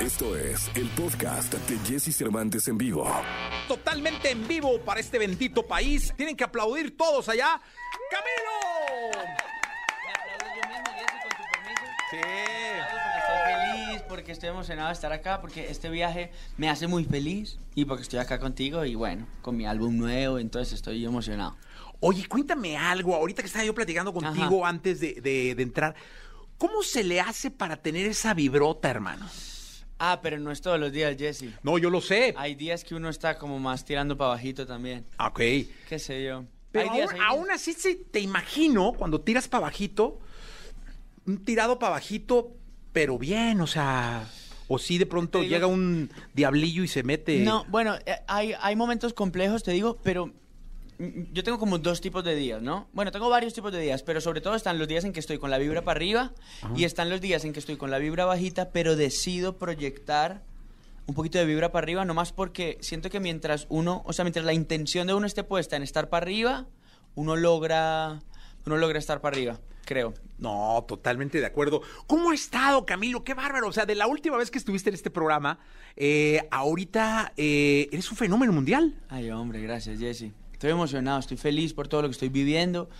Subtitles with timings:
[0.00, 3.06] Esto es el podcast de Jesse Cervantes en vivo.
[3.68, 6.12] Totalmente en vivo para este bendito país.
[6.16, 7.60] Tienen que aplaudir todos allá.
[8.10, 9.26] ¡Camilo!
[12.10, 12.16] Sí.
[12.18, 17.04] Porque estoy feliz, porque estoy emocionado de estar acá, porque este viaje me hace muy
[17.04, 21.56] feliz y porque estoy acá contigo y bueno, con mi álbum nuevo, entonces estoy emocionado.
[22.00, 23.14] Oye, cuéntame algo.
[23.14, 25.94] Ahorita que estaba yo platicando contigo antes de, de- de entrar,
[26.58, 29.28] ¿cómo se le hace para tener esa vibrota, hermano?
[30.02, 31.44] Ah, pero no es todos los días, Jesse.
[31.62, 32.32] No, yo lo sé.
[32.38, 35.04] Hay días que uno está como más tirando para bajito también.
[35.18, 35.38] Ok.
[35.88, 36.44] Qué sé yo.
[36.72, 40.18] Pero días, aún, así sí, te imagino cuando tiras para bajito,
[41.26, 42.52] un tirado para bajito,
[42.92, 44.26] pero bien, o sea,
[44.68, 47.40] o si de pronto digo- llega un diablillo y se mete.
[47.40, 50.32] No, bueno, eh, hay, hay momentos complejos, te digo, pero
[51.32, 52.88] yo tengo como dos tipos de días, ¿no?
[52.92, 55.38] Bueno, tengo varios tipos de días, pero sobre todo están los días en que estoy
[55.38, 56.32] con la vibra para arriba
[56.76, 60.42] y están los días en que estoy con la vibra bajita, pero decido proyectar
[61.06, 64.44] un poquito de vibra para arriba, nomás porque siento que mientras uno, o sea, mientras
[64.44, 66.66] la intención de uno esté puesta en estar para arriba,
[67.14, 68.20] uno logra,
[68.66, 70.12] uno logra estar para arriba, creo.
[70.38, 71.80] No, totalmente de acuerdo.
[72.06, 73.24] ¿Cómo ha estado, Camilo?
[73.24, 73.68] Qué bárbaro.
[73.68, 75.58] O sea, de la última vez que estuviste en este programa,
[75.96, 78.94] eh, ahorita eh, eres un fenómeno mundial.
[79.08, 80.32] Ay, hombre, gracias, Jesse.
[80.60, 82.90] Estoy emocionado, estoy feliz por todo lo que estoy viviendo.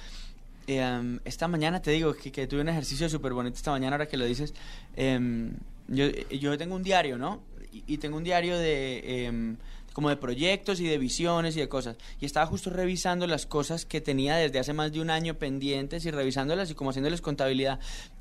[0.66, 4.08] Eh, esta mañana te digo que, que tuve un ejercicio súper bonito esta mañana, ahora
[4.08, 4.54] que lo dices.
[4.96, 5.52] Em,
[5.86, 7.42] yo, tengo un diario, ¿no?
[7.70, 9.58] Y, y tengo un diario de em,
[9.92, 11.98] como de proyectos y de visiones y de cosas.
[12.18, 16.06] Y estaba justo revisando las cosas que tenía desde hace más de un año pendientes
[16.06, 17.78] y revisándolas y como haciéndoles contabilidad.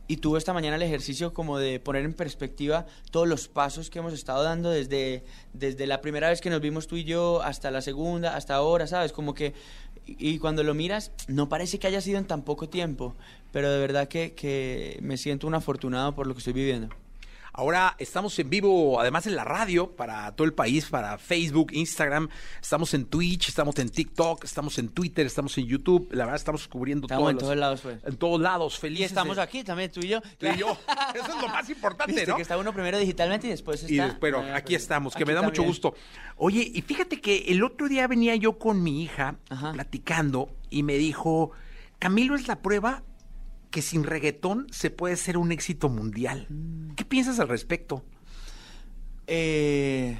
[0.09, 3.99] Y tuve esta mañana el ejercicio como de poner en perspectiva todos los pasos que
[3.99, 7.69] hemos estado dando desde, desde la primera vez que nos vimos tú y yo hasta
[7.69, 9.11] la segunda, hasta ahora, ¿sabes?
[9.11, 9.53] Como que,
[10.07, 13.13] y cuando lo miras, no parece que haya sido en tan poco tiempo,
[13.51, 16.89] pero de verdad que, que me siento un afortunado por lo que estoy viviendo.
[17.53, 22.29] Ahora estamos en vivo, además en la radio, para todo el país, para Facebook, Instagram.
[22.61, 26.07] Estamos en Twitch, estamos en TikTok, estamos en Twitter, estamos en YouTube.
[26.11, 28.03] La verdad, estamos cubriendo Estamos todos en los- todos lados, pues.
[28.05, 29.07] En todos lados, Y felices.
[29.07, 30.21] estamos de- aquí también, tú y yo.
[30.37, 30.77] tú y yo.
[31.15, 32.35] Eso es lo más importante, Viste ¿no?
[32.35, 34.07] que está uno primero digitalmente y después está...
[34.07, 35.95] Y pero aquí pues, estamos, que aquí me da mucho gusto.
[36.37, 39.73] Oye, y fíjate que el otro día venía yo con mi hija Ajá.
[39.73, 41.51] platicando y me dijo,
[41.97, 43.03] Camilo es la prueba
[43.71, 46.47] que sin reggaetón se puede ser un éxito mundial.
[46.49, 46.95] Mm.
[46.95, 48.03] ¿Qué piensas al respecto?
[49.27, 50.17] Eh,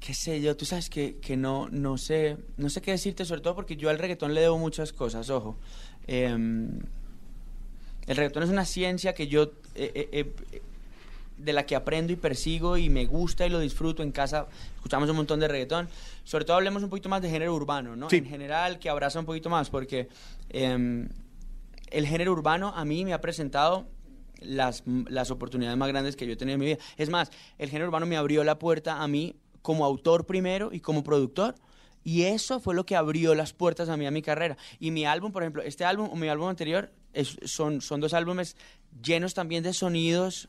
[0.00, 3.42] qué sé yo, tú sabes que, que no, no sé, no sé qué decirte, sobre
[3.42, 5.58] todo porque yo al reggaetón le debo muchas cosas, ojo.
[6.06, 6.80] Em,
[8.06, 9.44] el reggaetón es una ciencia que yo,
[9.74, 10.62] eh, eh, eh,
[11.36, 14.48] de la que aprendo y persigo y me gusta y lo disfruto en casa.
[14.74, 15.88] Escuchamos un montón de reggaetón.
[16.24, 18.10] Sobre todo hablemos un poquito más de género urbano, ¿no?
[18.10, 18.16] Sí.
[18.16, 20.08] En general, que abraza un poquito más, porque
[20.48, 21.08] em,
[21.90, 23.86] el género urbano a mí me ha presentado
[24.40, 26.78] las, las oportunidades más grandes que yo he tenido en mi vida.
[26.96, 30.80] Es más, el género urbano me abrió la puerta a mí como autor primero y
[30.80, 31.54] como productor.
[32.02, 34.56] Y eso fue lo que abrió las puertas a mí a mi carrera.
[34.78, 36.90] Y mi álbum, por ejemplo, este álbum o mi álbum anterior
[37.44, 38.56] son, son dos álbumes
[39.02, 40.48] llenos también de sonidos.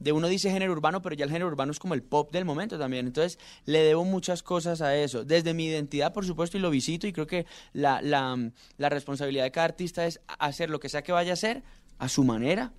[0.00, 2.46] De uno dice género urbano, pero ya el género urbano es como el pop del
[2.46, 3.06] momento también.
[3.06, 5.24] Entonces, le debo muchas cosas a eso.
[5.24, 7.06] Desde mi identidad, por supuesto, y lo visito.
[7.06, 11.02] Y creo que la, la, la responsabilidad de cada artista es hacer lo que sea
[11.02, 11.62] que vaya a hacer
[11.98, 12.72] a su manera.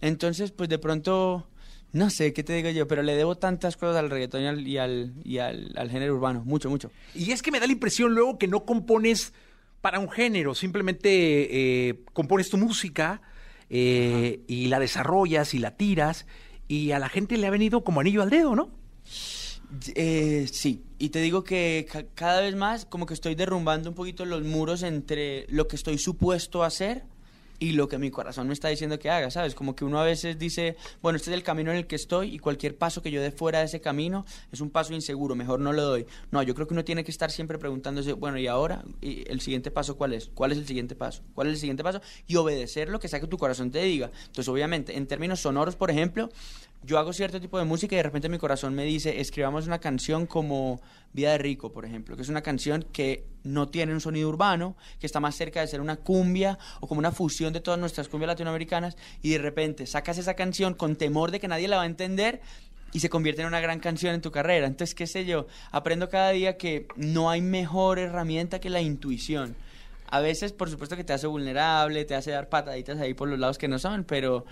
[0.00, 1.46] Entonces, pues de pronto,
[1.92, 5.14] no sé qué te digo yo, pero le debo tantas cosas al reggaetón y al,
[5.24, 6.42] y al, género urbano.
[6.44, 6.90] Mucho, mucho.
[7.14, 9.32] Y es que me da la impresión luego que no compones
[9.80, 13.20] para un género, simplemente eh, compones tu música
[13.70, 16.26] eh, y la desarrollas y la tiras
[16.68, 18.70] y a la gente le ha venido como anillo al dedo, ¿no?
[19.94, 23.96] Eh, sí, y te digo que ca- cada vez más como que estoy derrumbando un
[23.96, 27.02] poquito los muros entre lo que estoy supuesto a hacer
[27.58, 29.54] y lo que mi corazón me está diciendo que haga, ¿sabes?
[29.54, 32.34] Como que uno a veces dice, bueno, este es el camino en el que estoy
[32.34, 35.60] y cualquier paso que yo dé fuera de ese camino es un paso inseguro, mejor
[35.60, 36.06] no lo doy.
[36.30, 38.84] No, yo creo que uno tiene que estar siempre preguntándose, bueno, ¿y ahora?
[39.00, 40.30] ¿Y el siguiente paso cuál es?
[40.34, 41.22] ¿Cuál es el siguiente paso?
[41.34, 42.00] ¿Cuál es el siguiente paso?
[42.26, 44.10] Y obedecer lo que sea que tu corazón te diga.
[44.26, 46.30] Entonces, obviamente, en términos sonoros, por ejemplo,
[46.86, 49.80] yo hago cierto tipo de música y de repente mi corazón me dice, escribamos una
[49.80, 50.80] canción como
[51.12, 54.76] Vida de Rico, por ejemplo, que es una canción que no tiene un sonido urbano,
[55.00, 58.08] que está más cerca de ser una cumbia o como una fusión de todas nuestras
[58.08, 61.82] cumbias latinoamericanas y de repente sacas esa canción con temor de que nadie la va
[61.82, 62.40] a entender
[62.92, 64.68] y se convierte en una gran canción en tu carrera.
[64.68, 69.56] Entonces, qué sé yo, aprendo cada día que no hay mejor herramienta que la intuición.
[70.08, 73.40] A veces, por supuesto que te hace vulnerable, te hace dar pataditas ahí por los
[73.40, 74.44] lados que no son, pero,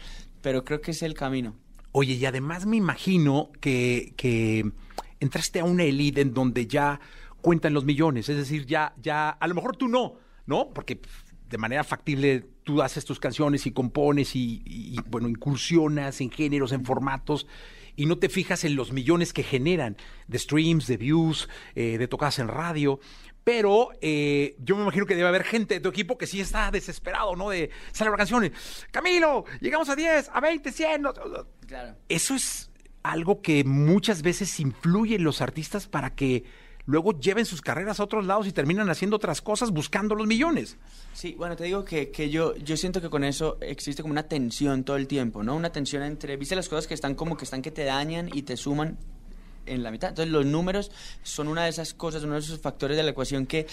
[0.43, 1.55] pero creo que es el camino.
[1.97, 4.73] Oye, y además me imagino que,
[5.21, 6.99] entraste a una elite en donde ya
[7.41, 10.15] cuentan los millones, es decir, ya, ya, a lo mejor tú no,
[10.45, 10.71] ¿no?
[10.75, 11.01] Porque
[11.49, 16.73] de manera factible tú haces tus canciones y compones y, y, bueno, incursionas en géneros,
[16.73, 17.47] en formatos,
[17.95, 22.09] y no te fijas en los millones que generan de streams, de views, eh, de
[22.09, 22.99] tocadas en radio.
[23.45, 26.71] Pero eh, yo me imagino que debe haber gente de tu equipo que sí está
[26.71, 27.51] desesperado, ¿no?
[27.51, 28.53] De celebrar canciones.
[28.91, 31.03] Camilo, llegamos a 10, a 20, 100.
[31.03, 31.13] no-
[31.67, 31.95] Claro.
[32.09, 32.71] Eso es
[33.03, 36.45] algo que muchas veces influye en los artistas para que
[36.87, 40.77] luego lleven sus carreras a otros lados y terminan haciendo otras cosas buscando los millones.
[41.13, 44.25] Sí, bueno, te digo que, que yo, yo siento que con eso existe como una
[44.25, 45.55] tensión todo el tiempo, ¿no?
[45.57, 48.43] Una tensión entre, viste las cosas que están como que están que te dañan y
[48.43, 48.99] te suman
[49.67, 50.11] en la mitad.
[50.11, 50.91] Entonces los números
[51.23, 53.67] son una de esas cosas, uno de esos factores de la ecuación que,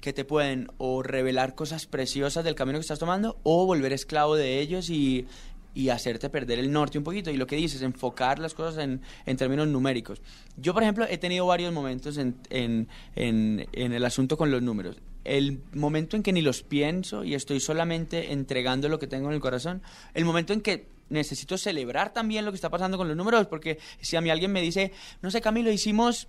[0.00, 4.36] que te pueden o revelar cosas preciosas del camino que estás tomando o volver esclavo
[4.36, 5.26] de ellos y,
[5.74, 7.30] y hacerte perder el norte un poquito.
[7.30, 10.22] Y lo que dices, enfocar las cosas en, en términos numéricos.
[10.56, 14.96] Yo, por ejemplo, he tenido varios momentos en, en, en, el asunto con los números.
[15.24, 19.34] El momento en que ni los pienso y estoy solamente entregando lo que tengo en
[19.34, 19.82] el corazón.
[20.12, 23.78] El momento en que necesito celebrar también lo que está pasando con los números, porque
[24.00, 24.92] si a mí alguien me dice,
[25.22, 26.28] no sé, Camilo, hicimos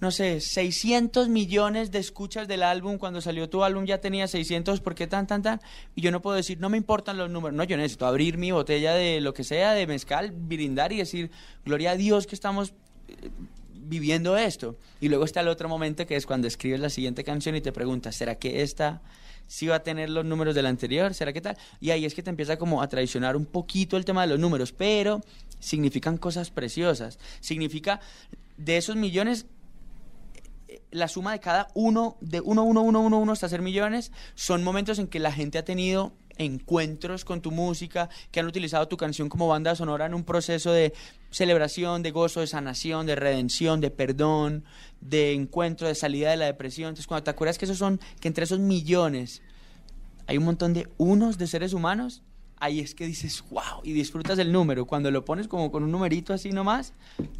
[0.00, 4.80] no sé, 600 millones de escuchas del álbum, cuando salió tu álbum ya tenía 600,
[4.80, 5.60] ¿por qué tan, tan, tan?
[5.96, 8.52] Y yo no puedo decir, no me importan los números, no, yo necesito abrir mi
[8.52, 11.30] botella de lo que sea, de mezcal, brindar y decir,
[11.64, 12.74] gloria a Dios que estamos
[13.08, 13.30] eh,
[13.74, 14.76] viviendo esto.
[15.00, 17.72] Y luego está el otro momento que es cuando escribes la siguiente canción y te
[17.72, 19.02] preguntas, ¿será que esta
[19.48, 21.12] sí va a tener los números del anterior?
[21.14, 21.58] ¿Será que tal?
[21.80, 24.38] Y ahí es que te empieza como a traicionar un poquito el tema de los
[24.38, 25.20] números, pero
[25.58, 27.18] significan cosas preciosas.
[27.40, 28.00] Significa,
[28.56, 29.46] de esos millones,
[30.90, 34.62] la suma de cada uno, de uno, uno, uno, uno, uno hasta hacer millones, son
[34.62, 38.96] momentos en que la gente ha tenido encuentros con tu música, que han utilizado tu
[38.96, 40.94] canción como banda sonora en un proceso de
[41.30, 44.64] celebración, de gozo, de sanación, de redención, de perdón,
[45.00, 46.88] de encuentro, de salida de la depresión.
[46.88, 49.42] Entonces, cuando te acuerdas que esos son, que entre esos millones
[50.26, 52.22] hay un montón de unos de seres humanos,
[52.56, 54.86] ahí es que dices, wow, y disfrutas el número.
[54.86, 56.92] Cuando lo pones como con un numerito así nomás,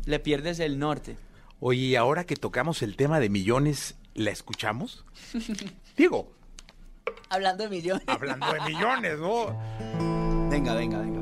[0.06, 1.16] le pierdes el norte.
[1.60, 5.04] Oye, ahora que tocamos el tema de millones, ¿la escuchamos?
[5.96, 6.32] Digo,
[7.30, 8.04] Hablando de millones.
[8.06, 10.48] hablando de millones, ¿no?
[10.48, 11.18] Venga, venga, venga.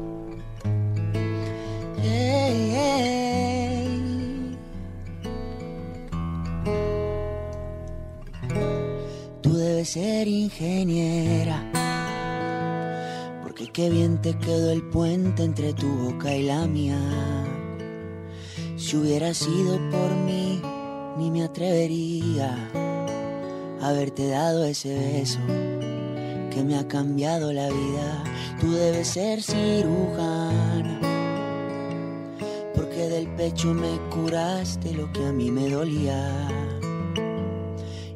[9.43, 11.65] Tú debes ser ingeniera,
[13.43, 16.99] porque qué bien te quedó el puente entre tu boca y la mía.
[18.77, 20.63] Si hubiera sido por mí,
[21.19, 22.55] ni me atrevería
[23.81, 25.41] a haberte dado ese beso
[26.57, 28.25] que me ha cambiado la vida.
[28.59, 30.99] Tú debes ser cirujana,
[32.75, 36.49] porque del pecho me curaste lo que a mí me dolía.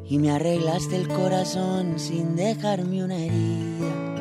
[0.08, 4.16] Y me arreglaste el corazón sin dejarme una herida.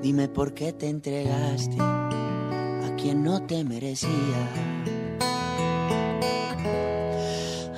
[0.00, 4.48] Dime por qué te entregaste a quien no te merecía.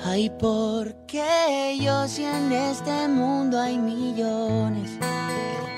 [0.05, 4.91] Ay, ¿por qué yo si en este mundo hay millones?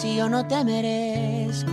[0.00, 1.72] si yo no te merezco.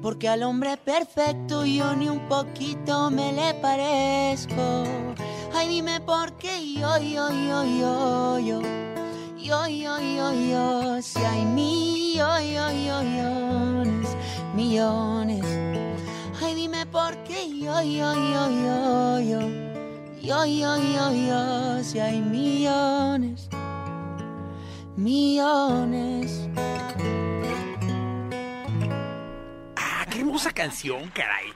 [0.00, 4.84] Porque al hombre perfecto yo ni un poquito me le parezco.
[5.54, 8.62] Ay, dime por qué yo, yo, yo, yo, yo.
[9.36, 12.16] Yo, yo, yo, yo, si hay millones,
[14.54, 15.44] millones.
[16.42, 19.40] Ay, dime por qué yo, yo, yo, yo, yo.
[20.22, 23.50] Yo, yo, yo, yo, si hay millones,
[24.96, 26.48] millones.
[30.36, 31.46] Hermosa canción, caray.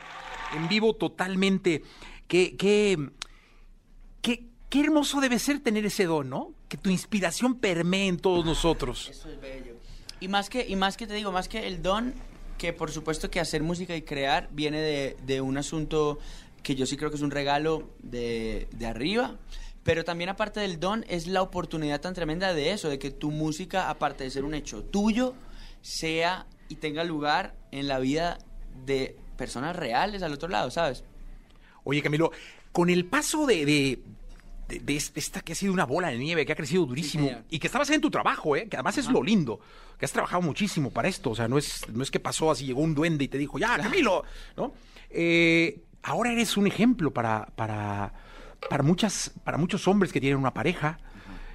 [0.57, 1.83] En vivo totalmente.
[2.27, 3.11] Qué, qué,
[4.23, 6.55] qué, qué hermoso debe ser tener ese don, ¿no?
[6.67, 9.11] Que tu inspiración permee en todos nosotros.
[9.11, 9.75] Eso es bello.
[10.19, 12.15] Y más que, y más que te digo, más que el don,
[12.57, 16.19] que por supuesto que hacer música y crear viene de, de un asunto
[16.63, 19.37] que yo sí creo que es un regalo de, de arriba.
[19.83, 23.31] Pero también aparte del don es la oportunidad tan tremenda de eso, de que tu
[23.31, 25.35] música, aparte de ser un hecho tuyo,
[25.83, 28.39] sea y tenga lugar en la vida
[28.85, 31.05] de personas reales al otro lado, ¿sabes?
[31.85, 32.31] Oye, Camilo,
[32.73, 33.99] con el paso de, de,
[34.69, 37.31] de- de es- esta que ha sido una bola de nieve, que ha crecido durísimo,
[37.51, 38.69] y que estabas en tu trabajo, ¿eh?
[38.69, 39.61] que además es lo lindo,
[39.99, 42.67] que has trabajado muchísimo para esto, o sea, no es, no es que pasó así,
[42.67, 44.25] llegó un duende y te dijo, ya, Camilo,
[44.57, 44.73] ¿no?
[45.11, 48.13] Eh, ahora eres un ejemplo para, para,
[48.69, 50.99] para, muchas, para muchos hombres que tienen una pareja,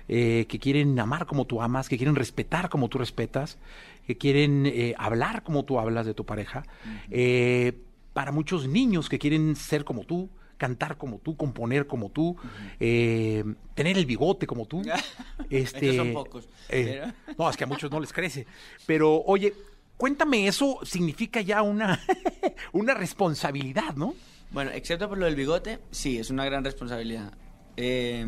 [0.07, 3.57] eh, que quieren amar como tú amas, que quieren respetar como tú respetas,
[4.05, 6.63] que quieren eh, hablar como tú hablas de tu pareja,
[7.09, 7.73] eh,
[8.13, 12.37] para muchos niños que quieren ser como tú, cantar como tú, componer como tú,
[12.79, 13.43] eh,
[13.73, 14.81] tener el bigote como tú.
[15.49, 18.45] este, son pocos, eh, pero- No, es que a muchos no les crece.
[18.85, 19.53] Pero, oye,
[19.97, 21.99] cuéntame, eso significa ya una,
[22.71, 24.13] una responsabilidad, ¿no?
[24.51, 27.33] Bueno, excepto por lo del bigote, sí, es una gran responsabilidad.
[27.77, 28.25] Eh,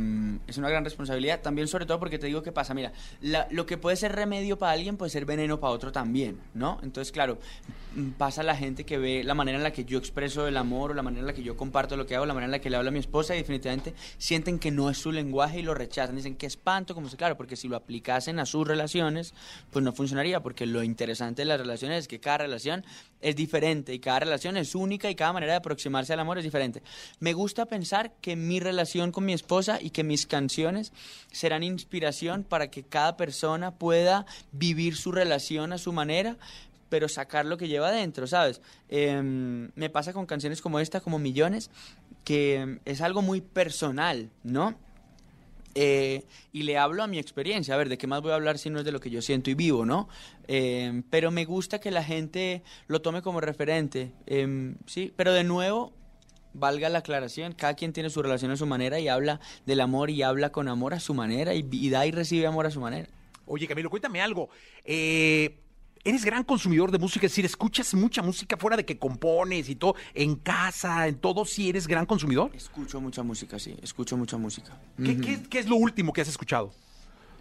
[0.48, 2.92] es una gran responsabilidad, también sobre todo porque te digo qué pasa, mira,
[3.50, 6.80] lo que puede ser remedio para alguien puede ser veneno para otro también, ¿no?
[6.84, 7.38] Entonces, claro,
[7.96, 10.92] mm, pasa la gente que ve la manera en la que yo expreso el amor
[10.92, 12.60] o la manera en la que yo comparto lo que hago, la manera en la
[12.60, 15.64] que le hablo a mi esposa y definitivamente sienten que no es su lenguaje y
[15.64, 19.34] lo rechazan, dicen que espanto, como si, claro, porque si lo aplicasen a sus relaciones,
[19.72, 22.86] pues no funcionaría, porque lo interesante de las relaciones es que cada relación
[23.22, 26.44] es diferente y cada relación es única y cada manera de aproximarse al amor es
[26.44, 26.82] diferente.
[27.20, 30.94] Me gusta pensar que mi relación con mi esposa y que mis canciones
[31.32, 36.38] serán inspiración para que cada persona pueda vivir su relación a su manera
[36.90, 38.62] pero sacar lo que lleva adentro, ¿sabes?
[38.88, 41.70] Em, me pasa con canciones como esta, como Millones,
[42.24, 44.76] que es algo muy personal, ¿no?
[45.80, 48.58] Eh, y le hablo a mi experiencia, a ver, ¿de qué más voy a hablar
[48.58, 50.10] si no es de lo que yo siento y vivo, ¿no?
[50.48, 55.44] Eh, pero me gusta que la gente lo tome como referente, eh, sí, pero de
[55.44, 55.94] nuevo,
[56.54, 60.10] valga la aclaración, cada quien tiene su relación a su manera y habla del amor
[60.10, 62.82] y habla con amor a su manera y, y da y recibe amor a su
[62.82, 63.08] manera.
[63.46, 64.50] Oye, Camilo, cuéntame algo.
[64.84, 65.60] Eh,
[66.10, 69.76] eres gran consumidor de música, es decir, escuchas mucha música fuera de que compones y
[69.76, 72.52] todo, en casa, en todo, sí eres gran consumidor.
[72.54, 74.78] Escucho mucha música, sí, escucho mucha música.
[75.04, 76.74] ¿Qué, qué- qué es lo último que has escuchado?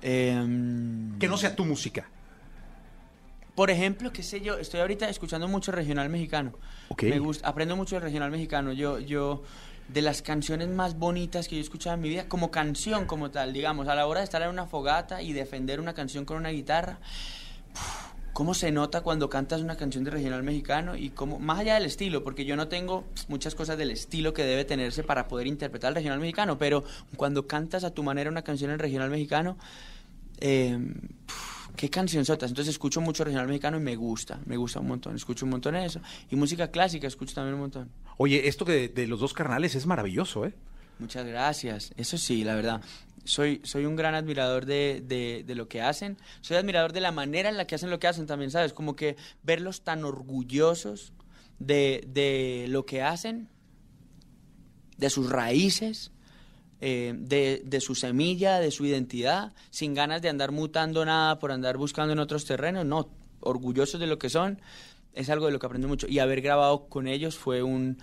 [0.03, 2.09] Em, Que no sea tu música.
[3.55, 6.53] Por ejemplo, qué sé yo, estoy ahorita escuchando mucho regional mexicano.
[6.89, 7.05] Ok.
[7.05, 8.73] Me gusta, aprendo mucho de regional mexicano.
[8.73, 9.43] Yo, yo,
[9.89, 13.31] de las canciones más bonitas que yo he escuchado en mi vida, como canción, como
[13.31, 16.37] tal, digamos, a la hora de estar en una fogata y defender una canción con
[16.37, 16.99] una guitarra,
[18.37, 21.87] cómo se nota cuando cantas una canción de regional mexicano y cómo, más allá del
[21.87, 25.89] estilo, porque yo no tengo muchas cosas del estilo que debe tenerse para poder interpretar
[25.89, 26.85] el regional mexicano, pero
[27.17, 29.57] cuando cantas a tu manera una canción en regional mexicano,
[30.39, 30.79] eh,
[31.77, 32.51] qué cancionzotas.
[32.51, 35.17] Entonces escucho mucho regional mexicano y me gusta, me gusta un montón.
[35.17, 36.03] Escucho un montón de eso.
[36.31, 37.89] Y música clásica escucho también un montón.
[38.19, 40.53] Oye, esto de, de los dos carnales es maravilloso, ¿eh?
[40.99, 41.95] Muchas gracias.
[41.97, 42.83] Eso sí, la verdad.
[43.27, 46.17] Soy, soy un gran admirador de, de, lo que hacen.
[46.41, 48.73] Soy admirador de la manera en la que hacen lo que hacen también, ¿sabes?
[48.73, 51.13] Como que verlos tan orgullosos
[51.59, 53.49] de, de lo que hacen,
[54.97, 56.13] de sus raíces,
[56.81, 61.53] eh, de, de su semilla, de su identidad, sin ganas de andar mutando nada por
[61.53, 64.61] andar buscando en otros terrenos, no, orgullosos de lo que son,
[65.15, 66.07] es algo de lo que aprendí mucho.
[66.09, 67.99] Y haber grabado con ellos fue un,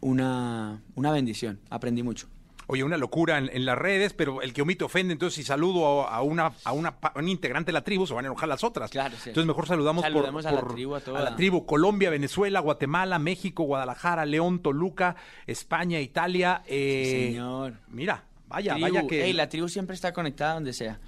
[0.00, 2.28] una, una bendición, aprendí mucho.
[2.66, 6.08] Oye, una locura en, en las redes, pero el que omite ofende, entonces si saludo
[6.08, 8.48] a, a una, a una a un integrante de la tribu, se van a enojar
[8.48, 8.90] las otras.
[8.90, 9.30] Claro, sí.
[9.30, 11.20] Entonces mejor saludamos por- a la tribu, a toda.
[11.22, 11.66] la tribu.
[11.66, 15.16] Colombia, Venezuela, Guatemala, México, Guadalajara, León, Toluca,
[15.46, 16.62] España, Italia.
[16.66, 17.74] eh, señor.
[17.88, 19.24] Mira, vaya, Tribu, vaya que...
[19.24, 20.98] ey, la tribu siempre está conectada donde sea.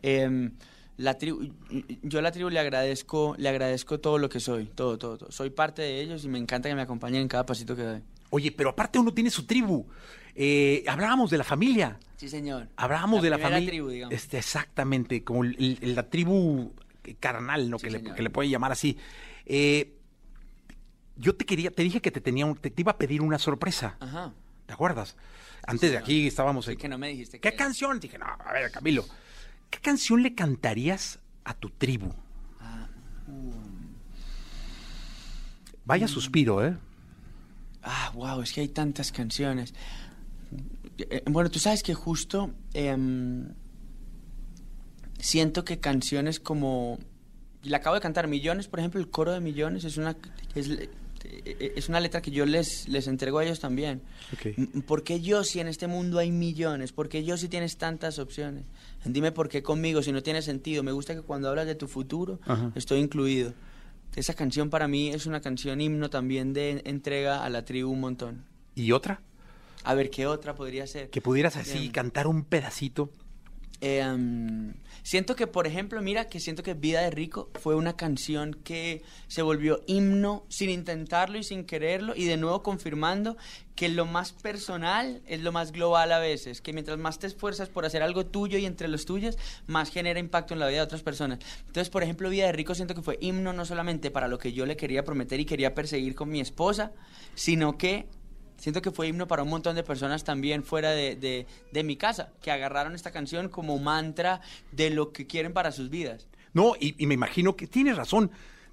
[0.00, 0.52] Em,
[0.96, 1.48] la tribu,
[2.02, 5.30] yo a la tribu le agradezco, le agradezco todo lo que soy, todo, todo, todo.
[5.32, 8.02] Soy parte de ellos y me encanta que me acompañen en cada pasito que doy.
[8.34, 9.86] Oye, pero aparte uno tiene su tribu.
[10.34, 11.98] Eh, hablábamos de la familia.
[12.16, 12.68] Sí, señor.
[12.76, 13.68] Hablábamos de la familia.
[13.68, 14.14] tribu, digamos.
[14.14, 16.72] Este, exactamente, como el- el- la tribu
[17.20, 17.78] carnal, ¿no?
[17.78, 18.96] Sí, que, le, que le pueden llamar así.
[19.44, 19.98] Eh,
[21.16, 23.38] yo te quería, te dije que te tenía, un- te, te iba a pedir una
[23.38, 23.96] sorpresa.
[24.00, 24.32] Ajá.
[24.64, 25.14] ¿Te acuerdas?
[25.66, 26.64] Antes de aquí estábamos.
[26.64, 28.00] Sí, que no me dijiste ¿Qué que- canción?
[28.00, 29.04] Dije, no, a ver, Camilo.
[29.68, 32.14] ¿Qué canción le cantarías a tu tribu?
[32.60, 32.88] Ah,
[33.28, 33.52] uh.
[35.84, 36.76] Vaya suspiro, ¿eh?
[37.82, 39.74] Ah, wow, es que hay tantas canciones.
[40.98, 43.48] Eh, bueno, tú sabes que justo em,
[45.18, 46.98] siento que canciones como
[47.64, 50.16] la acabo de cantar Millones, por ejemplo, el coro de Millones es una
[50.54, 54.02] es, eh, es una letra que yo les les entrego a ellos también.
[54.32, 54.46] Ok.
[54.56, 56.92] M- ¿Por qué yo si en este mundo hay millones?
[56.92, 58.64] ¿Por qué yo si tienes tantas opciones?
[59.04, 60.82] Dime por qué conmigo si no tiene sentido.
[60.82, 62.72] Me gusta que cuando hablas de tu futuro Ajá.
[62.74, 63.54] estoy incluido.
[64.14, 68.00] Esa canción para mí es una canción himno también de entrega a la tribu un
[68.00, 68.44] montón.
[68.74, 69.20] ¿Y otra?
[69.84, 71.10] A ver, ¿qué otra podría ser?
[71.10, 71.92] Que pudieras así Bien.
[71.92, 73.10] cantar un pedacito.
[73.82, 78.54] Um, siento que, por ejemplo, mira, que siento que Vida de Rico fue una canción
[78.54, 83.36] que se volvió himno sin intentarlo y sin quererlo y de nuevo confirmando
[83.74, 87.70] que lo más personal es lo más global a veces, que mientras más te esfuerzas
[87.70, 89.36] por hacer algo tuyo y entre los tuyos,
[89.66, 91.40] más genera impacto en la vida de otras personas.
[91.66, 94.52] Entonces, por ejemplo, Vida de Rico siento que fue himno no solamente para lo que
[94.52, 96.92] yo le quería prometer y quería perseguir con mi esposa,
[97.34, 98.06] sino que
[98.62, 101.96] Siento que fue himno para un montón de personas también fuera de, de, de mi
[101.96, 104.40] casa, que agarraron esta canción como mantra
[104.70, 106.28] de lo que quieren para sus vidas.
[106.52, 108.30] No, y, y me imagino que tienes razón.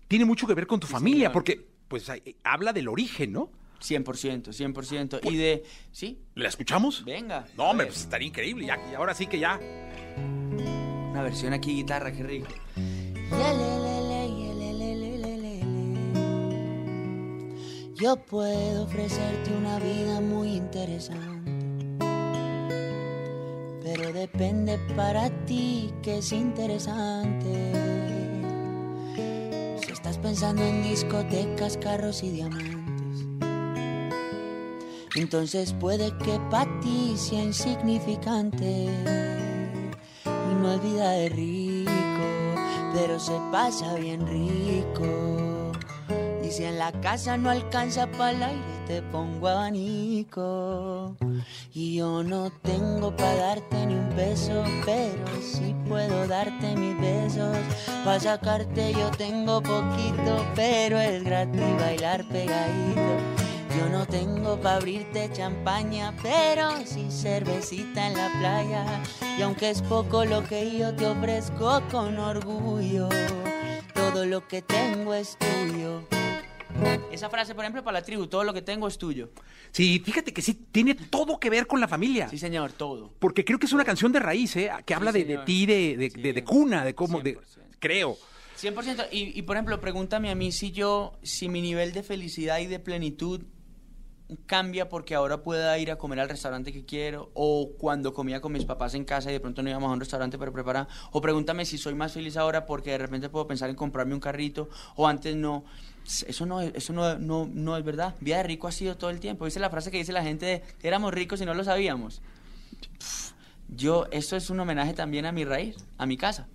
[0.08, 1.32] Tiene mucho que ver con tu familia, señor.
[1.34, 2.06] porque pues
[2.44, 3.50] habla del origen, ¿no?
[3.82, 5.22] 100%, 100%.
[5.24, 5.64] Y de...
[5.92, 6.20] ¿Sí?
[6.36, 7.04] ¿La escuchamos?
[7.04, 7.48] Venga.
[7.58, 8.68] No, hombre, pues estaría increíble.
[8.68, 9.60] Ya, y ahora sí que ya.
[10.18, 12.46] Una versión aquí guitarra, qué rico.
[18.00, 21.52] Yo puedo ofrecerte una vida muy interesante,
[23.84, 27.74] pero depende para ti que es interesante.
[29.84, 33.28] Si estás pensando en discotecas, carros y diamantes,
[35.16, 38.88] entonces puede que para ti sea insignificante.
[40.24, 41.92] Y no es vida de rico,
[42.94, 45.49] pero se pasa bien rico.
[46.60, 51.16] Si en la casa no alcanza para el aire, te pongo abanico.
[51.74, 57.58] Y yo no tengo para darte ni un peso, pero sí puedo darte mis besos.
[58.04, 63.18] Para sacarte yo tengo poquito, pero es gratis bailar pegadito.
[63.78, 68.86] Yo no tengo para abrirte champaña, pero sí cervecita en la playa.
[69.38, 73.08] Y aunque es poco lo que yo te ofrezco con orgullo,
[73.94, 76.19] todo lo que tengo es tuyo.
[77.12, 79.30] Esa frase, por ejemplo, para la tribu, todo lo que tengo es tuyo.
[79.72, 82.30] Sí, fíjate que sí tiene todo que ver con la familia.
[82.30, 83.14] Sí, señor, todo.
[83.20, 84.70] Porque creo que es una canción de raíz, ¿eh?
[84.86, 86.22] Que habla de, ti, de, de, Sí.
[86.22, 87.20] de- cuna, de cómo.
[87.22, 87.42] De, 100%.
[87.80, 88.18] creo.
[88.62, 89.08] 100%.
[89.12, 92.68] Y, y por ejemplo, pregúntame a mí si yo, si mi nivel de felicidad y
[92.68, 93.42] de plenitud
[94.46, 98.52] cambia porque ahora pueda ir a comer al restaurante que quiero o cuando comía con
[98.52, 101.20] mis papás en casa y de pronto no íbamos a un restaurante para preparar o
[101.22, 104.70] pregúntame si soy más feliz ahora porque de repente puedo pensar en comprarme un carrito
[104.96, 105.64] o antes no.
[106.28, 108.16] Eso no es- eso no, no, no es verdad.
[108.20, 109.46] Vida de rico ha sido todo el tiempo.
[109.46, 112.22] Dice la frase que dice la gente de, éramos ricos y no lo sabíamos.
[113.68, 116.48] Yo esto es un homenaje también a mi raíz a mi casa.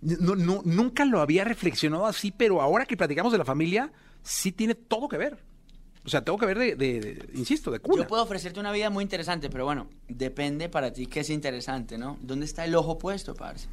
[0.00, 4.74] No, nunca lo había reflexionado así, pero ahora que platicamos de la familia, sí tiene
[4.74, 5.38] todo que ver.
[6.06, 8.04] O sea, tengo que ver de, de- de- insisto, de cuna.
[8.04, 11.98] Yo puedo ofrecerte una vida muy interesante, pero bueno, depende para ti qué es interesante,
[11.98, 12.16] ¿no?
[12.22, 13.66] ¿Dónde está el ojo puesto, parce?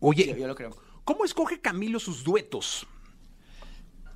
[0.00, 0.76] Oye, Yo, yo lo creo.
[1.04, 2.86] ¿cómo escoge Camilo sus duetos?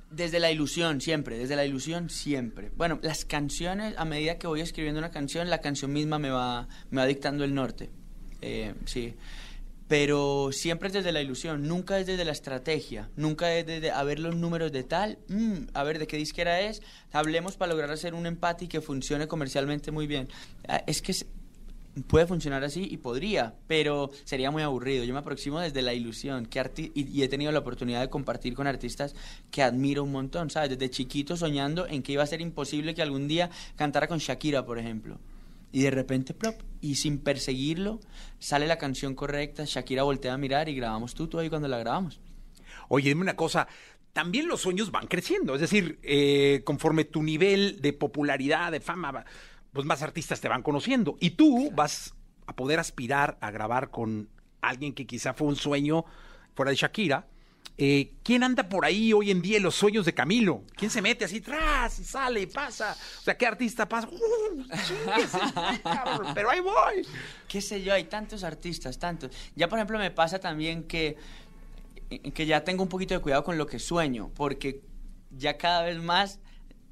[0.09, 2.71] Desde la ilusión, siempre, desde la ilusión, siempre.
[2.77, 6.67] Bueno, las canciones, a medida que voy escribiendo una canción, la canción misma me va,
[6.91, 7.89] me va dictando el norte.
[8.41, 9.15] Eh, sí.
[9.93, 14.01] Pero siempre es desde la ilusión, nunca es desde la estrategia, nunca es desde a
[14.01, 17.91] ver los números de tal, mm, a ver de qué disquera es, hablemos para lograr
[17.91, 20.29] hacer un empate y que funcione comercialmente muy bien.
[20.67, 21.13] Ah, Es que
[22.07, 25.03] puede funcionar así y podría, pero sería muy aburrido.
[25.03, 28.09] Yo me aproximo desde la ilusión que arti- y, y he tenido la oportunidad de
[28.09, 29.13] compartir con artistas
[29.51, 30.71] que admiro un montón, ¿sabes?
[30.71, 34.65] Desde chiquito soñando en que iba a ser imposible que algún día cantara con Shakira,
[34.65, 35.19] por ejemplo.
[35.73, 37.99] Y de repente, plop, y sin perseguirlo,
[38.37, 41.79] sale la canción correcta, Shakira voltea a mirar y grabamos tú, tú ahí cuando la
[41.79, 42.21] grabamos.
[42.89, 43.67] Oye, dime una cosa.
[44.13, 45.55] También los sueños van creciendo.
[45.55, 49.25] Es decir, eh, conforme tu nivel de popularidad, de fama,
[49.71, 51.17] pues más artistas te van conociendo.
[51.19, 52.13] Y tú vas
[52.45, 54.29] a poder aspirar a grabar con
[54.61, 56.05] alguien que quizá fue un sueño
[56.53, 57.25] fuera de Shakira.
[57.77, 60.63] Eh, ¿Quién anda por ahí hoy en día en los sueños de Camilo?
[60.75, 62.95] ¿Quién se mete así tras y sale y pasa?
[63.19, 64.07] O sea, ¿qué artista pasa?
[64.09, 65.31] ¡Uh, chingues,
[65.83, 66.33] cabrón!
[66.35, 67.07] pero ahí voy.
[67.47, 69.31] qué sé yo, hay tantos artistas, tantos.
[69.55, 71.17] Ya, por ejemplo, me pasa también que,
[72.11, 74.83] eh, que ya tengo un poquito de cuidado con lo que sueño, porque
[75.31, 76.39] ya cada vez más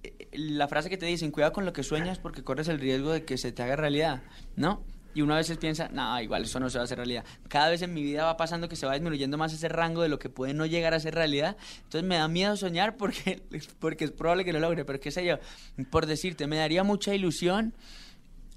[0.02, 3.12] eh, la frase que te dicen, cuidado con lo que sueñas porque corres el riesgo
[3.12, 4.24] de que se te haga realidad,
[4.56, 4.84] ¿no?
[5.14, 7.26] Y uno a veces piensa, no, igual eso no se va a hacer realidad.
[7.50, 10.10] Cada vez en mi vida va pasando que se va disminuyendo más ese rango de
[10.10, 11.58] lo que puede no llegar a ser realidad.
[11.84, 13.42] Entonces me da miedo soñar porque,
[13.80, 14.86] porque es probable que lo logre.
[14.86, 15.38] Pero qué sé yo,
[15.90, 17.74] por decirte, me daría mucha ilusión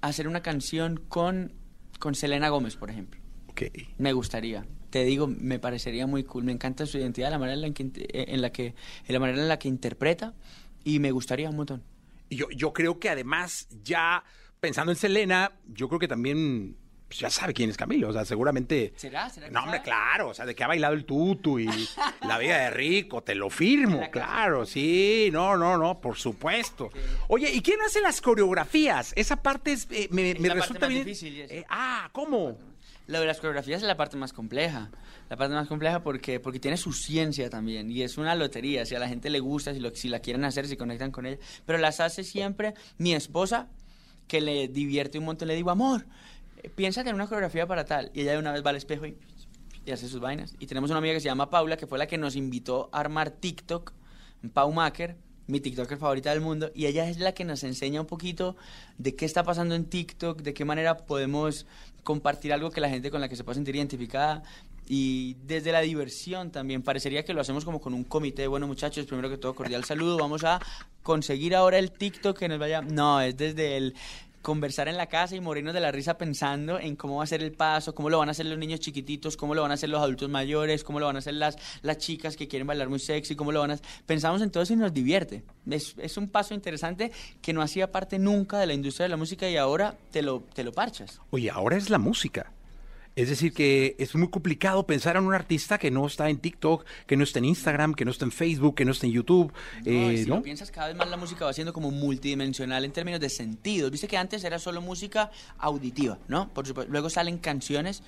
[0.01, 1.53] hacer una canción con,
[1.99, 3.19] con Selena Gómez, por ejemplo.
[3.47, 3.63] Ok.
[3.97, 4.65] Me gustaría.
[4.89, 6.45] Te digo, me parecería muy cool.
[6.45, 9.19] Me encanta su identidad, la manera en la que, eh, en la que, en la
[9.19, 10.33] manera en la que interpreta
[10.83, 11.83] y me gustaría un montón.
[12.29, 14.23] Yo, yo creo que además, ya
[14.65, 16.75] pensando en Selena, yo creo que también
[17.07, 18.09] pues, ya sabe quién es Camilo.
[18.09, 18.93] O sea, seguramente.
[18.95, 19.29] ¿Será?
[19.29, 19.83] ¿Será que No, hombre, sabe?
[19.83, 20.29] claro.
[20.29, 21.67] O sea, de que ha bailado el tutu y
[22.27, 24.09] la vida de rico, te lo firmo.
[24.11, 25.29] Claro, sí.
[25.31, 26.89] No, no, no, por supuesto.
[27.27, 29.13] Oye, ¿y quién hace las coreografías?
[29.15, 31.05] Esa parte es, eh, me, Es me la parte resulta más bien.
[31.05, 31.39] difícil.
[31.41, 32.57] Eh, ah, ¿cómo?
[33.07, 34.89] Lo de las coreografías es la parte más compleja.
[35.29, 37.91] La parte más compleja porque, porque tiene su ciencia también.
[37.91, 38.83] Y es una lotería.
[38.83, 41.27] Si a la gente le gusta, si, lo, si la quieren hacer, si conectan con
[41.27, 41.37] ella.
[41.67, 43.67] Pero las hace siempre mi esposa,
[44.27, 45.47] que le divierte un montón.
[45.47, 46.05] Le digo, amor,
[46.75, 48.11] piénsate en una coreografía para tal.
[48.13, 49.17] Y ella de una vez va al espejo y,
[49.85, 50.55] y hace sus vainas.
[50.59, 52.99] Y tenemos una amiga que se llama Paula, que fue la que nos invitó a
[52.99, 53.93] armar TikTok,
[54.53, 55.17] Pau Maker.
[55.47, 58.55] mi TikToker favorita del mundo, y ella es la que nos enseña un poquito
[58.97, 61.67] de qué está pasando en TikTok, de qué manera podemos
[62.03, 64.43] compartir algo que la gente con la que se pueda sentir identificada.
[64.87, 68.47] Y desde la diversión también, parecería que lo hacemos como con un comité.
[68.47, 70.17] Bueno, muchachos, primero que todo, cordial saludo.
[70.17, 70.59] Vamos a
[71.03, 72.81] conseguir ahora el TikTok que nos vaya.
[72.81, 73.95] No, es desde el
[74.45, 77.41] conversar en la casa y morirnos de la risa pensando en cómo va a ser
[77.41, 79.89] el paso, cómo lo van a hacer los niños chiquititos, cómo lo van a hacer
[79.89, 82.99] los adultos mayores, cómo lo van a hacer las, las chicas que quieren bailar muy
[82.99, 85.41] sexy, cómo lo van a Pensamos en todo eso y nos divierte.
[85.67, 89.17] Es, es un paso interesante que no hacía parte nunca de la industria de la
[89.17, 91.19] música y ahora te lo, te lo parchas.
[91.31, 92.51] Oye, ahora es la música.
[93.15, 96.85] Es decir, que es muy complicado pensar en un artista que no está en TikTok,
[97.07, 99.53] que no está en Instagram, que no está en Facebook, que no está en YouTube.
[99.85, 100.37] No, eh, si ¿no?
[100.37, 103.89] lo piensas, cada vez más la música va siendo como multidimensional en términos de sentidos.
[103.91, 106.49] Viste que antes era solo música auditiva, ¿no?
[106.49, 108.03] Por supuesto, luego salen canciones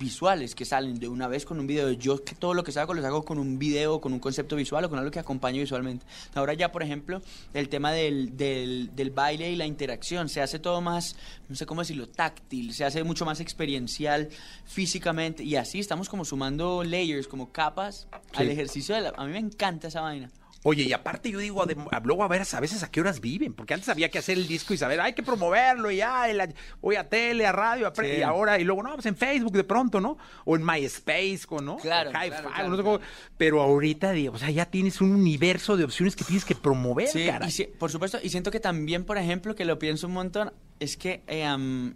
[0.00, 1.92] visuales que salen de una vez con un video.
[1.92, 4.84] Yo que todo lo que hago, los hago con un video, con un concepto visual
[4.84, 6.04] o con algo que acompañe visualmente.
[6.34, 7.20] Ahora ya, por ejemplo,
[7.54, 11.14] el tema del, del, del baile y la interacción se hace todo más,
[11.48, 14.30] no sé cómo decirlo, táctil, se hace mucho más experiencial
[14.64, 19.12] físicamente y así estamos como sumando layers, como capas al ejercicio de la...
[19.16, 20.30] A mí me encanta esa vaina.
[20.62, 21.64] Oye, y aparte yo digo,
[22.04, 24.46] luego a ver a veces a qué horas viven, porque antes había que hacer el
[24.46, 26.50] disco y saber, hay que promoverlo y ya, y la-
[26.82, 28.18] voy a tele, a radio, a pre- Sí.
[28.18, 30.18] y ahora, y luego, no, pues en Facebook de pronto, ¿no?
[30.44, 31.78] O en MySpace, ¿no?
[31.78, 33.00] Claro, O Hi-Fi, claro, o claro, no sé claro.
[33.38, 37.24] pero ahorita, o sea, ya tienes un universo de opciones que tienes que promover, Sí,
[37.24, 37.48] caray.
[37.48, 40.52] y sí, por supuesto, y siento que también, por ejemplo, que lo pienso un montón,
[40.78, 41.94] es que eh, am,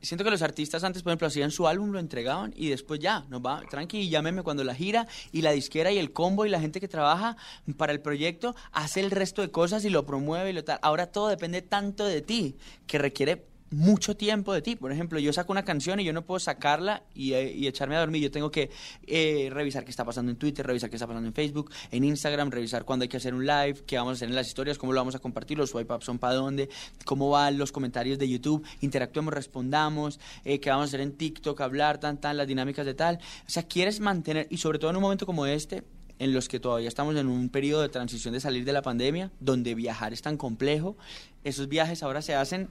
[0.00, 3.24] siento que los artistas antes, por ejemplo, hacían su álbum, lo entregaban y después ya,
[3.28, 6.60] nos va, tranqui, llámeme cuando la gira y la disquera y el combo y la
[6.60, 7.36] gente que trabaja
[7.76, 10.78] para el proyecto hace el resto de cosas y lo promueve y lo tal.
[10.82, 14.76] Ahora todo depende tanto de ti que requiere mucho tiempo de ti.
[14.76, 17.96] Por ejemplo, yo saco una canción y yo no puedo sacarla y, eh, y echarme
[17.96, 18.22] a dormir.
[18.22, 18.70] Yo tengo que
[19.06, 22.50] eh, revisar qué está pasando en Twitter, revisar qué está pasando en Facebook, en Instagram,
[22.50, 24.92] revisar cuándo hay que hacer un live, qué vamos a hacer en las historias, cómo
[24.92, 26.68] lo vamos a compartir, los swipe ups son para dónde,
[27.04, 31.60] cómo van los comentarios de YouTube, interactuemos, respondamos, eh, qué vamos a hacer en TikTok,
[31.60, 33.18] hablar, tan, tan, las dinámicas de tal.
[33.46, 35.84] O sea, quieres mantener, y sobre todo en un momento como este,
[36.18, 39.30] en los que todavía estamos en un periodo de transición de salir de la pandemia,
[39.40, 40.96] donde viajar es tan complejo,
[41.44, 42.68] esos viajes ahora se hacen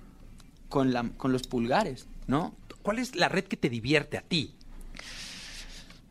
[0.69, 2.55] con, la, con los pulgares, ¿no?
[2.81, 4.55] ¿Cuál es la red que te divierte a ti?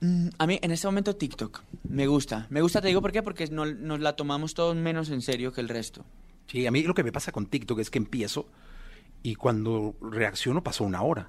[0.01, 2.47] Mm, A mí en este momento TikTok me gusta.
[2.51, 5.53] Me gusta, te digo por qué, porque no- nos la tomamos todos menos en serio
[5.53, 6.05] que el resto.
[6.47, 8.49] Sí, a mí lo que me pasa con TikTok es que empiezo
[9.23, 11.29] y cuando reacciono pasó una hora.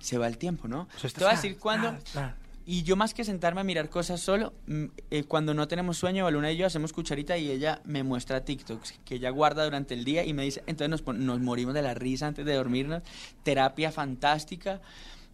[0.00, 0.82] Se va el tiempo, ¿no?
[0.96, 1.88] O sea, estás- te voy a decir cuándo.
[1.88, 2.34] ah, ah.
[2.72, 6.22] Y yo más que sentarme a mirar cosas solo, mm, eh, cuando no tenemos sueño,
[6.24, 10.04] Baluna y yo hacemos cucharita y ella me muestra TikToks que ella guarda durante el
[10.04, 13.02] día y me dice, entonces nos, nos morimos de la risa antes de dormirnos.
[13.42, 14.80] Terapia fantástica.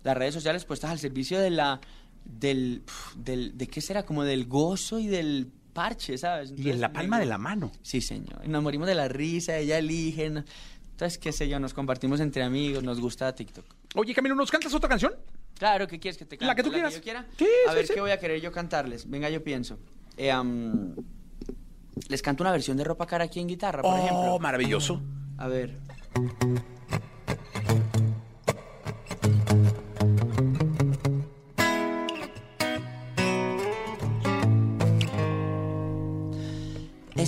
[0.02, 1.80] Las redes sociales puestas al servicio de la...
[2.24, 2.82] Del,
[3.16, 4.04] del, ¿De qué será?
[4.04, 6.48] Como del gozo y del parche, ¿sabes?
[6.50, 7.34] Y en Entonces, la palma de gusta.
[7.34, 7.72] la mano.
[7.82, 8.48] Sí, señor.
[8.48, 10.30] Nos morimos de la risa, ella elige.
[10.30, 10.42] no-
[10.92, 13.64] Entonces, qué sé yo, nos compartimos entre amigos, nos gusta TikTok.
[13.94, 15.12] Oye, Camilo, ¿nos cantas otra canción?
[15.58, 16.46] Claro, ¿qué quieres que te cante?
[16.46, 16.94] La que tú quieras.
[16.94, 17.24] yo quiera?
[17.38, 17.94] Sí, A sí, ver, sí.
[17.94, 19.08] ¿qué voy a querer yo cantarles?
[19.08, 19.78] Venga, yo pienso.
[20.16, 20.32] Eh,
[22.08, 24.38] les canto una versión de Ropa Cara aquí en guitarra, por oh, ejemplo.
[24.38, 25.02] maravilloso.
[25.38, 25.74] A ver.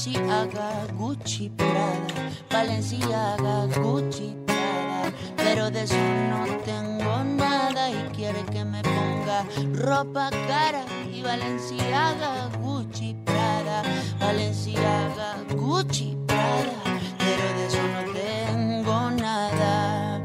[0.00, 2.06] Valenciaga, Gucci, Prada.
[2.50, 5.12] Valenciaga, Gucci, Prada.
[5.36, 5.94] Pero de eso
[6.30, 10.86] no tengo nada y quiere que me ponga ropa cara.
[11.12, 13.82] Y Valenciaga, Gucci, Prada.
[14.18, 16.72] Valenciaga, Gucci, Prada.
[17.18, 20.22] Pero de eso no tengo nada.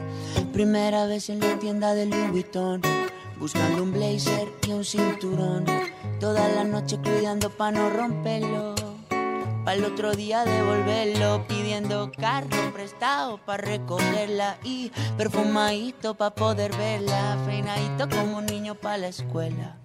[0.54, 2.82] Primera vez en la tienda de Louis Vuitton.
[3.38, 5.66] Buscando un blazer y un cinturón.
[6.22, 8.85] Toda la noche cuidando pa' no romperlo.
[9.66, 17.36] Pa' el otro día devolverlo, pidiendo carro prestado pa' recogerla y perfumadito pa' poder verla,
[17.48, 19.78] peinadito como un niño pa' la escuela.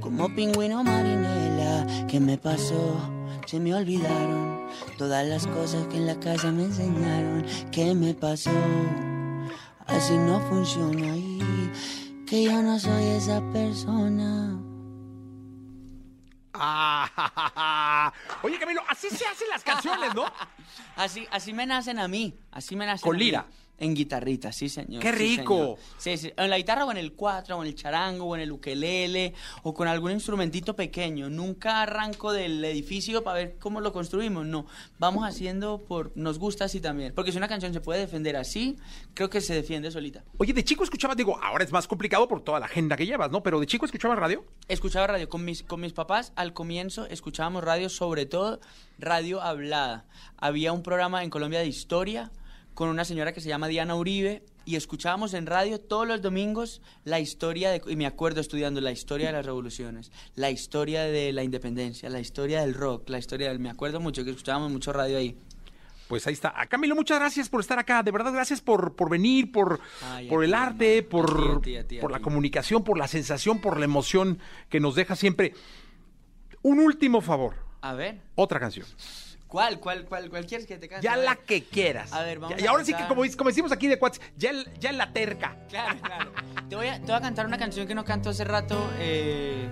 [0.00, 2.96] Como pingüino marinela, ¿qué me pasó?
[3.44, 7.44] Se me olvidaron todas las cosas que en la casa me enseñaron.
[7.70, 8.50] ¿Qué me pasó?
[9.86, 11.70] Así no funciona y
[12.26, 14.58] que yo no soy esa persona.
[16.58, 20.26] Ah, oye, Camilo, así se hacen las canciones, ¿no?
[20.96, 23.32] Así, así me nacen a mí, así me nacen Con a mí.
[23.78, 25.02] En guitarrita, sí, señor.
[25.02, 25.78] ¡Qué sí, rico!
[25.98, 26.18] señor.
[26.18, 26.32] Sí, sí.
[26.36, 29.34] En la guitarra o en el cuatro, o en el charango, o en el ukelele,
[29.62, 31.28] o con algún instrumentito pequeño.
[31.28, 34.66] Nunca arranco del edificio para ver cómo lo construimos, no.
[34.98, 36.12] Vamos haciendo por...
[36.16, 37.12] Nos gusta así también.
[37.14, 38.76] Porque si una canción se puede defender así,
[39.12, 40.24] creo que se defiende solita.
[40.38, 43.30] Oye, de chico escuchabas, digo, ahora es más complicado por toda la agenda que llevas,
[43.30, 43.42] ¿no?
[43.42, 44.44] Pero de chico escuchabas radio.
[44.68, 46.32] Escuchaba radio con mis, con mis papás.
[46.36, 48.60] Al comienzo escuchábamos radio, sobre todo
[48.98, 50.06] radio hablada.
[50.38, 52.30] Había un programa en Colombia de historia
[52.76, 56.82] con una señora que se llama Diana Uribe y escuchábamos en radio todos los domingos
[57.04, 61.32] la historia de, y me acuerdo estudiando la historia de las revoluciones, la historia de
[61.32, 64.92] la independencia, la historia del rock, la historia del, me acuerdo mucho que escuchábamos mucho
[64.92, 65.38] radio ahí.
[66.06, 66.52] Pues ahí está.
[66.54, 68.02] A Camilo, muchas gracias por estar acá.
[68.02, 71.62] De verdad, gracias por, por venir, por, Ay, por el arte, por,
[71.98, 75.54] por la comunicación, por la sensación, por la emoción que nos deja siempre.
[76.60, 77.54] Un último favor.
[77.80, 78.86] A ver, Otra canción.
[79.48, 81.04] ¿Cuál, cuál, cuál, cuál quieres que te cante?
[81.04, 82.12] Ya A la que quieras.
[82.12, 84.50] A ver, vamos Y a ahora sí que, como, como decimos aquí de Cuates, ya,
[84.80, 85.56] ya en la terca.
[85.68, 86.32] Claro, claro.
[86.68, 89.68] Te voy, a, te voy a cantar una canción que no canto hace rato eh,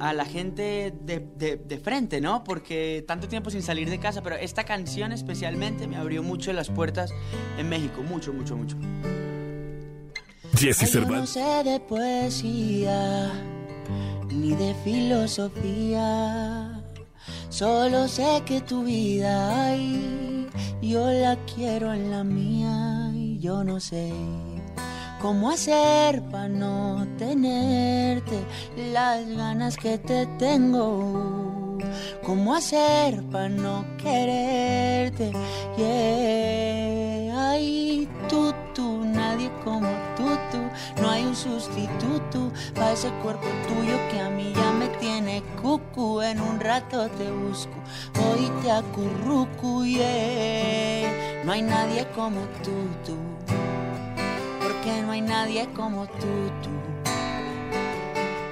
[0.00, 2.42] a la gente de, de- de frente, ¿no?
[2.42, 6.70] Porque tanto tiempo sin salir de casa, pero esta canción especialmente me abrió mucho las
[6.70, 7.12] puertas
[7.58, 8.76] en México, mucho, mucho, mucho.
[10.56, 11.30] Jesse yo no Cervantes.
[11.30, 13.30] sé de poesía
[14.28, 16.79] ni de filosofía.
[17.48, 20.48] Solo sé que tu vida hay,
[20.82, 24.12] yo la quiero en la mía y yo no sé
[25.20, 28.38] cómo hacer para no tenerte
[28.92, 31.78] las ganas que te tengo.
[32.24, 35.32] Cómo hacer para no quererte.
[35.76, 37.50] Yeah.
[37.50, 39.88] Ay, tú, tú, nadie como.
[41.00, 46.20] No hay un sustituto para ese cuerpo tuyo que a mí ya me tiene cucu.
[46.20, 47.74] En un rato te busco,
[48.22, 49.60] hoy te acurruco.
[51.44, 52.72] No hay nadie como tú,
[53.04, 53.16] tú.
[54.62, 56.70] Porque no hay nadie como tú, tú.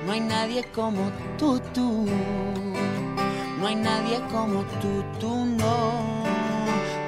[0.06, 2.06] No hay nadie como tú, tú.
[3.60, 5.92] No hay nadie como tú, tú no.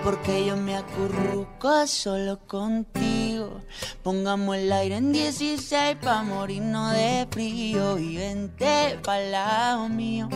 [0.04, 3.09] Porque yo me acurruco solo contigo.
[4.02, 7.98] Pongamos el aire en 16 pa' morirnos de frío.
[7.98, 10.28] Y vente pa'l lado mío.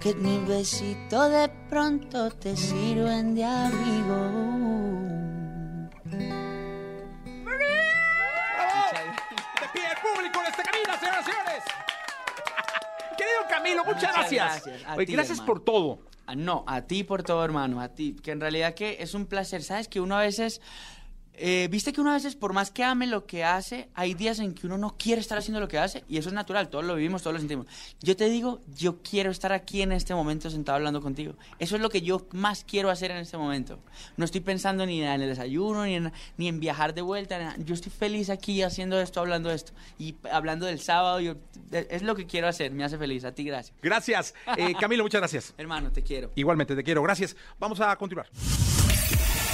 [0.00, 4.20] Que mis besitos de pronto te sirven de abrigo.
[9.60, 11.64] De pie el público en esta cabina, señoras y señores.
[13.16, 14.64] Querido Camilo, muchas, Muchas gracias.
[14.64, 14.88] gracias.
[14.88, 16.00] A Oye, ti, gracias por todo.
[16.26, 18.14] Ah, No, a ti por todo, hermano, a ti.
[18.22, 19.62] Que en realidad que es un placer.
[19.62, 20.60] Sabes que uno a veces,
[21.38, 24.38] eh, viste que uno a veces, por más que ame lo que hace, hay días
[24.38, 26.68] en que uno no quiere estar haciendo lo que hace y eso es natural.
[26.68, 27.66] Todos lo vivimos, todos lo sentimos.
[28.00, 31.34] Yo te digo, yo quiero estar aquí en este momento sentado hablando contigo.
[31.58, 33.78] Eso es lo que yo más quiero hacer en este momento.
[34.16, 37.38] No estoy pensando ni en el desayuno, ni en, ni en viajar de vuelta.
[37.38, 37.56] nada.
[37.58, 41.20] Yo estoy feliz aquí haciendo esto, hablando esto y hablando del sábado.
[41.20, 41.34] Yo,
[41.70, 42.72] es lo que quiero hacer.
[42.72, 43.24] Me hace feliz.
[43.24, 43.76] A ti, gracias.
[43.82, 44.34] Gracias.
[44.56, 45.54] Eh, Camilo, muchas gracias.
[45.58, 46.32] Hermano, te quiero.
[46.34, 47.36] Igualmente te quiero, gracias.
[47.58, 48.28] Vamos a continuar.